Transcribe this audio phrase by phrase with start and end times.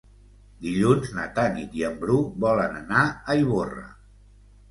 [0.67, 3.87] Dilluns na Tanit i en Bru volen anar a Ivorra.